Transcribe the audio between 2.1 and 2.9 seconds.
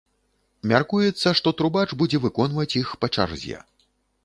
выконваць іх